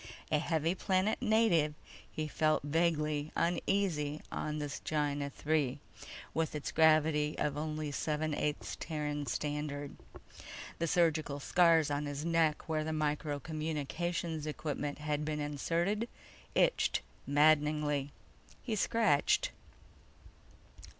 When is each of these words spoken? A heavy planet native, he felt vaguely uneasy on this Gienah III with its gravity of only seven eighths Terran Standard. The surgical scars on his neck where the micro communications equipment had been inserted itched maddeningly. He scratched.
A 0.31 0.39
heavy 0.39 0.73
planet 0.73 1.21
native, 1.21 1.75
he 2.11 2.27
felt 2.27 2.63
vaguely 2.63 3.31
uneasy 3.35 4.19
on 4.31 4.57
this 4.57 4.79
Gienah 4.79 5.31
III 5.47 5.79
with 6.33 6.55
its 6.55 6.71
gravity 6.71 7.37
of 7.37 7.55
only 7.55 7.91
seven 7.91 8.33
eighths 8.33 8.75
Terran 8.75 9.27
Standard. 9.27 9.95
The 10.79 10.87
surgical 10.87 11.39
scars 11.39 11.91
on 11.91 12.07
his 12.07 12.25
neck 12.25 12.67
where 12.67 12.83
the 12.83 12.91
micro 12.91 13.39
communications 13.39 14.47
equipment 14.47 14.97
had 14.97 15.23
been 15.23 15.39
inserted 15.39 16.09
itched 16.55 17.01
maddeningly. 17.27 18.11
He 18.63 18.75
scratched. 18.75 19.51